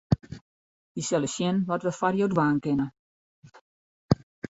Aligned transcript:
Wy 0.93 1.01
sille 1.07 1.29
sjen 1.35 1.57
wat 1.67 1.83
we 1.85 1.91
foar 1.99 2.15
jo 2.19 2.27
dwaan 2.33 2.57
kinne. 2.63 2.87